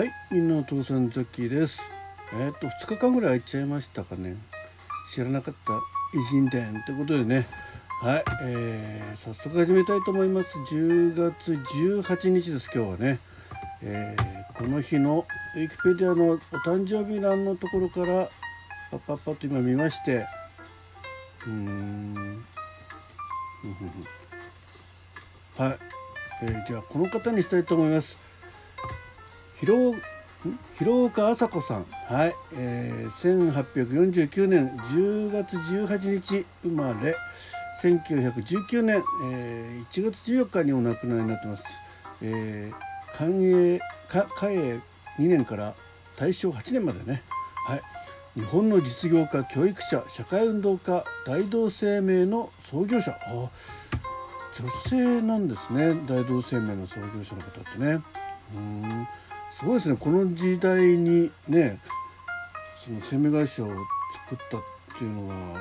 [0.00, 1.78] はい、みんなの父さんザッキーです。
[2.32, 4.34] えっ、と2日間ぐらい空いちゃいましたかね。
[5.12, 7.46] 知らなかった偉人伝ってことでね。
[8.00, 10.56] はい、えー、早速始めたいと思います。
[10.74, 13.18] 10月18日です今日はね。
[13.82, 18.30] えーこの日のウィキペディアのお誕生日欄のところから
[18.90, 20.26] パッパッパッと今見まして、
[21.46, 22.14] うーん、
[23.60, 23.88] ふんふん
[25.58, 25.78] ふんはい、
[26.44, 28.29] えーじゃあこの方にしたいと思います。
[29.60, 29.98] 広
[30.80, 37.14] 岡麻子さん、はい、えー、1849年10月18日生まれ。
[37.82, 41.64] 1919年、えー1月14日にお亡くなりになってます、
[42.22, 43.78] えー、寛永
[44.08, 44.80] か嘉永
[45.18, 45.74] 2年から
[46.16, 47.22] 大正8年までね、
[47.66, 47.82] はい、
[48.34, 53.12] 日本の実業家教育者社会運動家大同生命の創業者。
[53.12, 53.50] あ
[54.56, 55.94] 女性なんですね。
[56.06, 58.02] 大同生命の創業者の方ってね。
[58.54, 59.08] うん。
[59.60, 59.96] すごいですね。
[60.00, 61.78] この時代にね
[62.82, 64.60] その生命会社を作ったっ
[64.98, 65.58] ていうのは、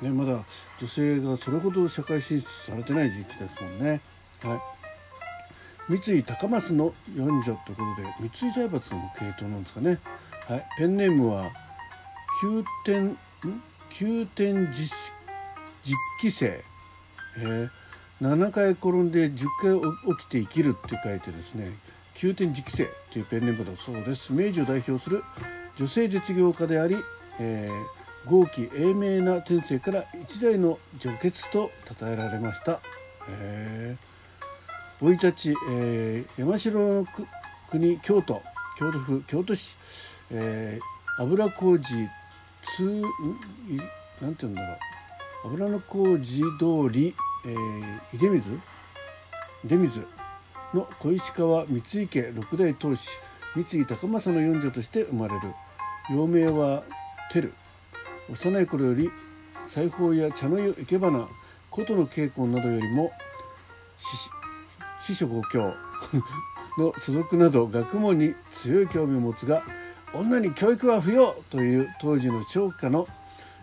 [0.00, 0.42] ね、まだ
[0.80, 4.00] 女性がそれほど社会進出されてない時期ですもんね。
[4.42, 6.00] はい。
[6.06, 9.98] 三井高松の四女ということで三井財閥の系統なんですかね。
[10.48, 11.50] はい、ペンネームは
[12.40, 13.16] 九点ん？
[13.90, 14.90] 九点実
[15.84, 16.64] 実期生、
[17.40, 17.70] えー、
[18.22, 21.70] 7回転んで10回起きて生きるって書いてですね
[22.22, 24.32] 九点実期生というペンネームだそうです。
[24.32, 25.24] 明治を代表する
[25.76, 26.94] 女性実業家であり、
[27.40, 32.78] えー、豪気英明な天性から一代の女傑と称えられました。
[33.28, 37.06] へー生い立ち、えー山城の
[37.68, 38.40] 国京都
[38.78, 39.74] 京都府京都市、
[40.30, 41.84] えー油小路
[42.76, 43.08] 通んな
[44.28, 44.78] んて言うんだろう。
[45.46, 48.60] 油の小路通り、えー出水
[49.64, 50.06] 出水。
[50.74, 53.00] の小石川三井家六代当主
[53.54, 55.40] 三井高政の四女として生まれる。
[56.10, 56.84] 幼名は
[57.30, 57.52] 照。
[58.30, 59.10] 幼い頃より
[59.70, 61.28] 裁縫や茶の湯生け花
[61.70, 63.12] 琴の稽古などよりも
[65.04, 65.74] 師匠五教。
[66.78, 69.62] の所属など学問に強い興味を持つが
[70.14, 73.06] 女に教育は不要という当時の商家の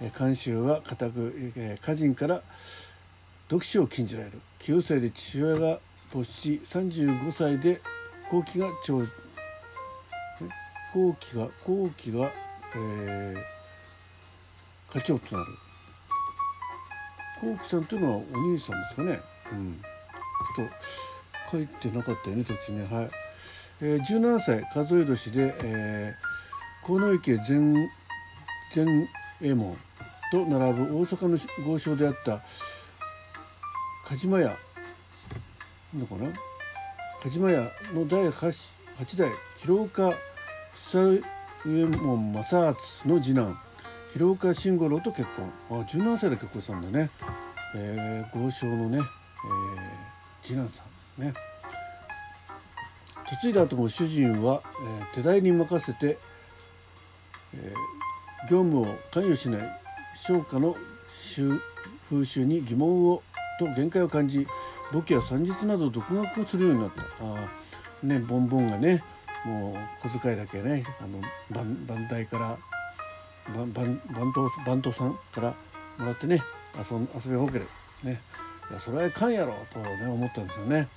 [0.00, 1.52] えー慣習は固く
[1.84, 2.42] 家人から
[3.48, 4.40] 読書を禁じられる。
[4.60, 5.80] 9歳で父親が
[6.12, 7.80] 没し35歳で
[8.30, 8.98] 後期が長
[10.92, 12.30] 後期が後期が、
[12.76, 15.50] えー、課長となる。
[17.40, 19.20] 後期さんというのはお兄さんですかね。
[19.52, 19.80] うん。
[20.54, 20.72] ちょっと
[21.50, 22.84] 書いてなかったよね途中ね。
[22.84, 23.10] はい、
[23.80, 27.58] えー、17歳数え年で、えー、河池前
[28.74, 28.84] 前
[29.40, 29.76] 右衛門
[30.30, 32.42] と並ぶ大阪の豪商であった
[34.06, 34.71] 梶間屋。
[35.98, 36.32] のかな
[37.22, 38.54] 梶間屋の第 8,
[38.98, 40.14] 8代広岡
[40.90, 41.20] 久
[41.64, 43.58] 右衛門正厚の次男
[44.12, 45.50] 広岡慎五郎と結婚。
[45.70, 47.08] あ17歳で結婚したんだね、
[47.74, 49.02] えー、豪商のね、えー
[50.44, 50.82] 次男さ
[51.18, 51.32] んね。
[53.42, 54.60] 嫁いだ後も主人は、
[55.00, 56.18] えー手代に任せて、
[57.54, 59.80] えー業務を関与しない
[60.26, 60.76] 商家の
[62.10, 63.22] 風習に疑問を
[63.58, 64.46] と限界を感じ
[64.92, 67.02] 簿記や算日など独学をするようになった。
[67.02, 69.02] あーねボンボンがね
[69.44, 69.70] も
[70.04, 71.20] う小遣いだけねあの
[71.50, 72.58] 番番台から
[73.56, 75.54] 番番番頭番頭さんから
[75.98, 76.42] もらってね
[76.90, 77.66] 遊ん遊びほうける。
[78.02, 78.20] ね。
[78.70, 80.88] いやそれはいかんやろとね思ったんですよね。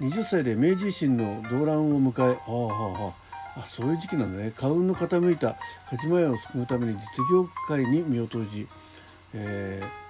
[0.00, 3.14] で20歳で明治維新の動乱を迎え、はあはあは
[3.56, 4.52] あ、あそういう時期なんだね。
[4.56, 5.56] 家運の傾いた
[5.90, 7.00] 梶間屋を救うために実
[7.30, 8.66] 業界に身を投じ、
[9.34, 10.09] えー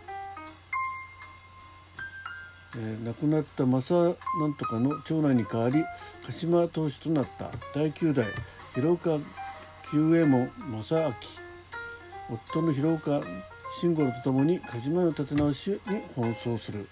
[2.76, 5.84] えー亡くなった正なんとかの長男に代わり
[6.26, 8.26] 鹿島当主となった第9代
[8.74, 9.18] 広岡
[9.90, 10.50] 久右衛門
[10.84, 11.14] 正明
[12.30, 13.20] 夫の広岡
[13.80, 15.78] 慎五郎とともに梶間屋の立て直しに
[16.16, 16.88] 奔走する。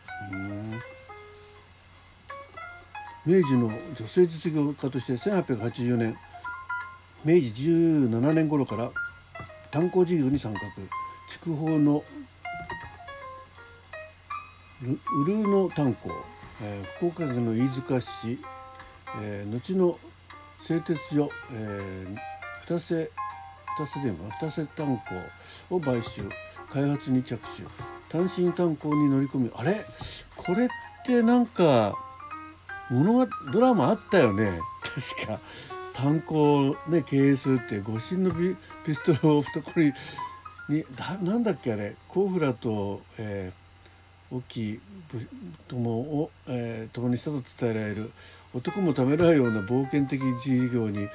[3.27, 6.16] 明治の女性実業家として1880年
[7.25, 8.91] 明治17年頃から
[9.71, 10.60] 炭鉱事業に参画。
[11.30, 12.03] 筑豊の
[14.80, 16.10] ウルーの炭鉱、
[16.63, 18.39] えー福岡県の飯塚市、
[19.21, 19.98] えー後の
[20.65, 22.16] 製鉄所、えー
[22.72, 23.10] 二瀬
[23.78, 25.01] 二瀬でも二瀬炭
[25.69, 26.22] 鉱を買収。
[26.72, 27.63] 開発に着手。
[28.13, 29.51] 単身炭鉱に乗り込み。
[29.57, 29.84] あれ？
[30.36, 30.69] これっ
[31.04, 31.95] てなんか
[32.91, 34.60] 物がドラマあったよね。
[35.16, 35.41] 確か。
[35.95, 38.54] 炭鉱をね経営するって護身のピ
[38.86, 39.92] ピストルを懐に
[40.69, 41.97] にだなんだっけあれ？
[42.07, 43.67] コーフラと、えー
[44.30, 44.80] 大きい
[45.69, 48.10] 友を、えー、共にしたと伝えられる。
[48.54, 51.09] 男もためらうような冒険的事業に、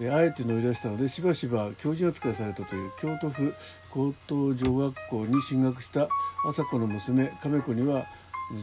[0.00, 3.54] えー、あえて乗り出したのでしばしば教授扱いされたという京都府
[3.90, 6.08] 高等女学校に進学した
[6.48, 8.06] 朝子の娘亀子には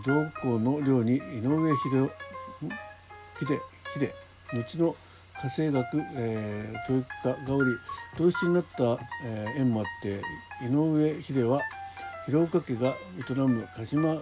[0.06, 2.10] 同校の寮に井上秀
[3.40, 3.62] 秀
[3.94, 4.12] 秀
[4.54, 4.96] 後の
[5.42, 7.72] 家政学、えー、教育科がおり
[8.18, 10.22] 同室になった、えー、縁もあって
[10.66, 11.62] 井上秀は
[12.26, 12.96] 広岡家が
[13.30, 14.20] 営む鹿島や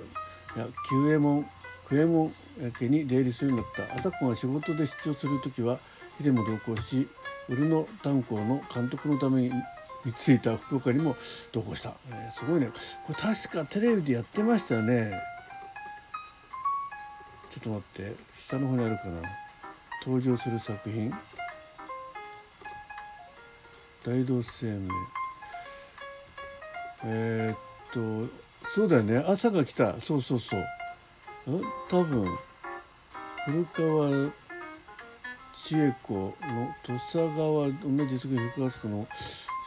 [0.90, 1.44] 九右衛門
[1.90, 2.34] 九右衛門
[2.80, 5.80] 家に出入りするようになった朝子が仕事で出張する時は
[6.22, 7.08] 秀も同行し
[7.50, 9.52] 売野炭鉱の監督のために
[10.06, 11.16] についた福岡にも
[11.52, 12.68] 同行した、えー、すごいね。
[13.08, 15.14] これ確かテレビでやってましたよね。
[17.52, 18.16] ちょっと待って
[18.48, 19.22] 下の方にあるかな。
[20.06, 21.14] 登場する作品。
[24.06, 24.90] 大同生命
[27.06, 27.58] えー、っ
[27.94, 28.44] と
[28.74, 29.18] そうだよね。
[29.28, 30.00] 朝が来た。
[30.02, 30.58] そうそうそ
[31.48, 31.52] う。
[31.52, 31.62] ん？
[31.90, 32.26] 多分。
[33.46, 34.32] 古川
[35.68, 36.34] 千恵子の
[36.84, 39.08] 土佐川同じ実現福和の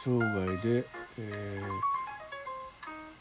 [0.03, 0.85] 生涯で、
[1.19, 1.61] え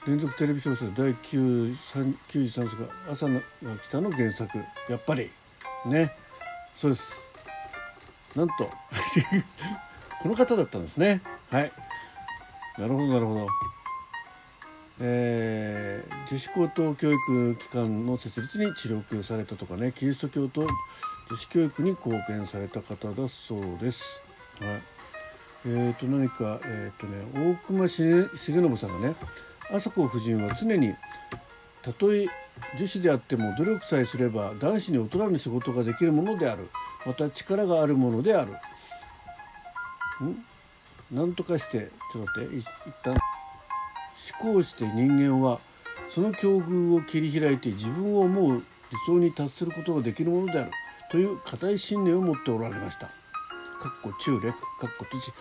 [0.06, 4.58] ー、連続テレビ小説第93作「朝が来た」の原作。
[4.88, 5.30] やっぱり。
[5.84, 6.12] ね。
[6.74, 7.12] そうです。
[8.34, 8.70] なんと。
[10.22, 11.22] この方だったんですね。
[11.50, 11.72] はい。
[12.78, 13.46] なるほどなるほど。
[14.98, 24.02] えー、女子高等教育機関の設立に致力されたとかねキリスト教と女子教育に貢献された方だそうです。
[24.60, 24.80] はい、
[25.66, 29.14] えーと何か、えーとね、大隈重信さんがね
[29.70, 30.94] 朝子夫人は常に
[31.82, 32.26] たとえ
[32.78, 36.68] 女子であっても努力さえすれば男子に劣らぬ仕事ができるものである。
[37.04, 38.52] また力があるものである。
[40.24, 40.44] ん？
[41.12, 42.66] なんとかしてちょっと待って一
[43.04, 43.16] 旦
[44.40, 45.60] 考して人間は
[46.14, 48.64] その境遇を切り開いて自分を思う理
[49.06, 50.70] 想に達することができるものである
[51.10, 53.06] という固い信念を持っておられました。
[53.78, 55.32] かっこ中略かっこ土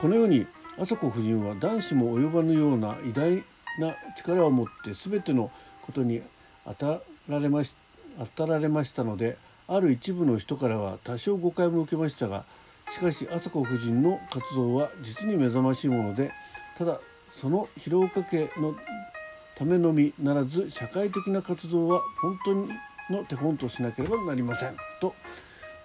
[0.00, 0.46] このように
[0.78, 3.36] 朝子夫人は男子も及ばぬような偉大
[3.78, 5.50] な力を持って全ての
[5.82, 6.20] ことに
[6.66, 7.72] 当たられまし
[8.18, 9.36] 当たられましたので
[9.68, 12.44] ある一部の人からは多少誤解も受けましたが
[12.92, 16.32] しかし朝子夫人の活動は実に目覚ましいもので
[16.76, 17.00] ただ
[17.34, 18.74] その広岡家の
[19.56, 22.68] ためのみならず社会的な活動は本当に
[23.10, 25.14] の手本としなければなりませんと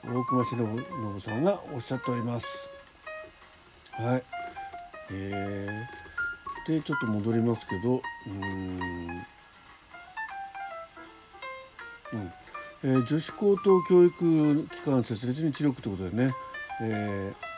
[0.04, 0.86] 大隈忍
[1.20, 2.70] 信さんがおっしゃっております。
[3.92, 4.24] はい、
[5.12, 8.80] えー、でちょっと戻りますけどうん。
[12.14, 12.32] うん。
[12.82, 16.32] えー、女子高等教育機関設立に知力ということでね、
[16.82, 17.49] えー、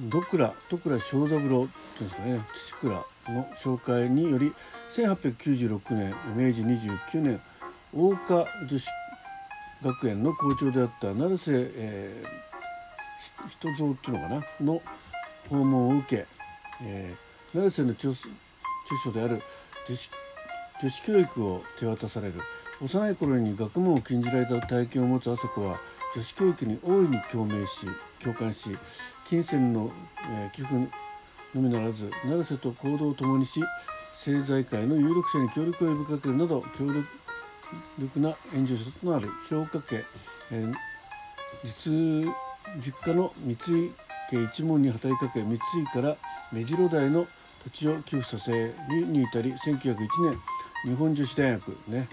[0.00, 2.40] ドクラ徳倉正三郎っていうんですかね。
[2.54, 2.94] 父倉
[3.28, 4.52] の紹介により
[4.92, 7.40] 1896年明治29年
[7.94, 8.86] 大岡女子
[9.82, 14.66] 学園の校長であった成瀬、えー、人蔵っていうのかな？
[14.74, 14.82] の
[15.48, 16.26] 訪問を受け、
[16.82, 18.12] えー、成瀬の著
[19.04, 19.40] 書である
[19.88, 20.10] 女子
[20.82, 22.34] 女子教育を手渡される。
[22.82, 25.78] 幼い頃に学問を禁じられた体験を持つ朝子は
[26.16, 27.86] 女子教育に大いに共鳴し
[28.20, 28.70] 共感し
[29.26, 29.90] 金銭の、
[30.30, 30.88] え、寄付の
[31.54, 33.60] みならず成瀬と行動を共にし
[34.14, 36.92] 政財界の有力者に協力を呼びかけるなど協
[37.98, 40.04] 力な援助者となる広岡家、
[40.52, 40.72] え、
[41.64, 42.32] 実
[42.80, 43.92] 実家の三井
[44.32, 45.58] 家一門に働きかけ三井
[45.92, 46.16] から
[46.52, 47.26] 目白台の
[47.64, 50.38] 土地を寄付させに至り1901年
[50.84, 52.08] 日本女子大学ね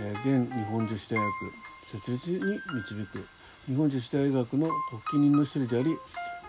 [0.00, 1.32] え、現日本女子大学
[1.92, 3.26] 設立に導く
[3.66, 5.96] 日本女子大学の発起人の一人であり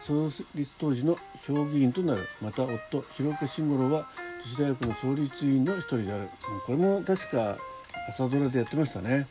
[0.01, 4.07] 創立当時の評議員となるまた夫広岡慎五郎は
[4.45, 6.29] 女子大学の創立委員の一人である。
[6.65, 7.57] これも確か
[8.09, 9.27] 朝ドラでやってましたね。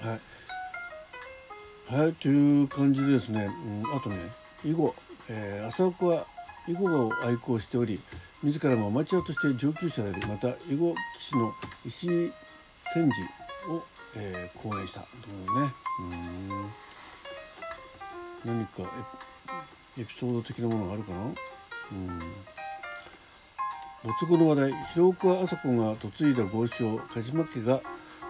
[0.00, 0.20] はい。
[1.94, 2.12] はい。
[2.14, 3.48] という感じでですね、
[3.84, 4.16] うん、あとね
[4.64, 4.94] 囲碁、
[5.28, 6.26] えー、朝岡は
[6.66, 8.00] 囲碁を愛好しており
[8.42, 11.52] 自らもアマチュアとして上級者でありまた囲碁棋士の
[11.86, 12.32] 石井
[12.94, 13.14] 戦時
[13.70, 13.84] を、
[14.16, 15.72] えー、講演したというね。
[16.00, 16.91] うん。
[18.44, 18.82] 何か
[19.98, 21.18] エピソード的なものがあるかな？
[21.18, 22.18] うん。
[24.04, 24.72] 没後の話題。
[24.94, 27.80] 広岡麻子が嫁いだ豪商鹿島家が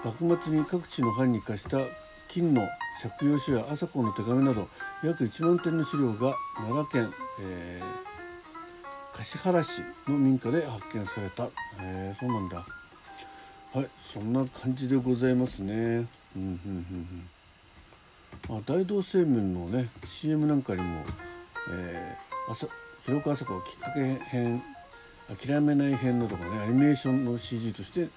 [0.04, 1.78] 幕末に各地の藩に貸した
[2.28, 2.68] 金の
[3.18, 4.68] 借用書や麻子の手紙など
[5.02, 11.44] 約1万点の資料が奈良県、えー、橿原市の民家で発見された。
[11.44, 11.50] へ、
[11.80, 12.66] えー、そうなんだ。
[13.74, 13.88] はい。
[14.04, 15.72] そんな感じでございますね。
[15.74, 17.28] うんうんうんうん。
[18.48, 21.04] まあ大同製麺のね CM なんかにも、
[21.70, 22.66] えー、朝
[23.04, 24.62] 広岡朝子きっかけ編
[25.40, 28.08] 諦めない編のとかねアニメーションの CG として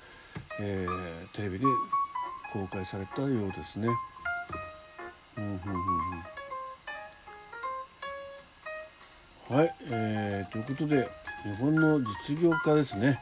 [0.59, 1.65] えー、テレビで
[2.53, 3.87] 公開されたようですね。
[5.37, 5.59] うんうんうん
[9.49, 11.09] うん、はい、えー、ということで
[11.43, 13.19] 日本の実業家ですね、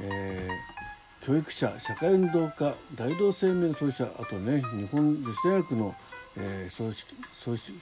[0.00, 0.73] えー、
[1.26, 5.94] 教育者社会運動家大同生命創始者あとね日本女子大学の、
[6.36, 7.06] えー、創始
[7.38, 7.72] 創始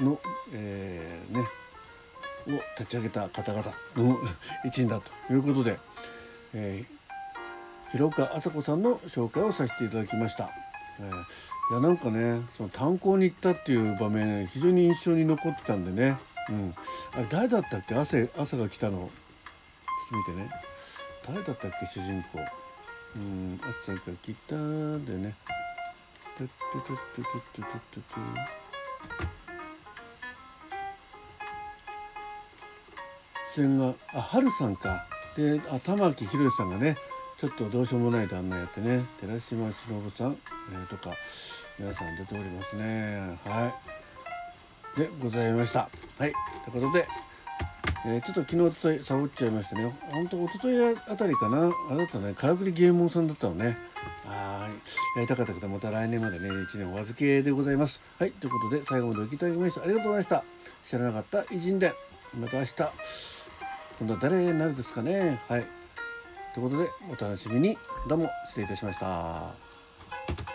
[0.00, 0.20] の、
[0.52, 1.44] えー、ね
[2.46, 3.64] を立ち上げた方々
[3.96, 4.18] の
[4.64, 5.78] 一員だということで、
[6.52, 10.50] えー、広岡麻子さんの紹介をさせていただきました。
[11.00, 16.16] えー、いやなんかねその炭鉱に行ったっていう場面非常に印象に残ってたんでね、
[16.50, 16.74] うん、
[17.14, 17.96] あれ誰だったっけ？
[17.96, 19.10] 朝朝が来たの？
[20.12, 20.48] 見てね。
[21.26, 22.38] 誰だったっけ主人公。
[23.16, 25.34] うん朝が来たでね。
[26.36, 28.64] トゥットゥトゥトゥトゥトゥトゥトゥ。
[33.56, 35.06] 出演があ春さんか。
[35.36, 36.96] であ玉木宏さんがね
[37.40, 39.02] ちょっとどうしようもない旦那やってね。
[39.20, 40.36] 寺島しのぶさん、
[40.72, 41.14] えー、とか
[41.78, 43.38] 皆さん出ておりますね。
[43.46, 43.72] は
[44.96, 45.00] い。
[45.00, 45.88] でございました。
[46.18, 46.32] はい。
[46.64, 47.08] ということで、
[48.06, 49.90] えー、ちょっと昨日おとといサボっちゃいましたね。
[50.10, 51.70] 本当おとといあたりかな？
[51.90, 52.34] あだったね。
[52.34, 53.78] からくりゲームさんだったのね。
[54.26, 55.18] はい。
[55.18, 58.00] やりたかったけどまた来年までね1年お預けでございます。
[58.18, 58.32] はい。
[58.32, 60.44] ということで最後までお聴きいただきましてありがとうございました。
[60.86, 61.92] 知らなかった偉人伝
[62.38, 62.74] また明日
[64.00, 65.40] 今度は誰になるですかね。
[65.48, 65.66] はい。
[66.54, 67.78] ということでお楽しみに。
[68.06, 70.53] どうも失礼いたしました。